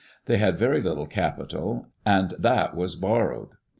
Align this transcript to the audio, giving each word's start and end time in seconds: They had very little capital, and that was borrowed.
They 0.25 0.37
had 0.37 0.57
very 0.57 0.81
little 0.81 1.05
capital, 1.05 1.85
and 2.07 2.33
that 2.39 2.75
was 2.75 2.95
borrowed. 2.95 3.49